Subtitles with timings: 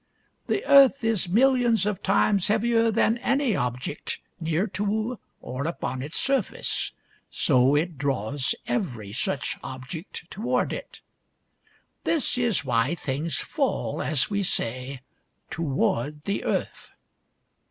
[0.01, 3.17] SIR ISAAC NEWTON AND THE APPLE 39" The earth is millions of times heavier than
[3.19, 6.91] any object near to or upon its surface;
[7.29, 11.01] so it draws every such object toward it."
[12.03, 15.01] This is why things fall, as we say,
[15.51, 16.93] toward the earth.